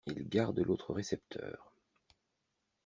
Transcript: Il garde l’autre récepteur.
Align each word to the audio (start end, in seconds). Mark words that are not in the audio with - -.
Il 0.07 0.27
garde 0.27 0.59
l’autre 0.61 0.93
récepteur. 0.95 1.71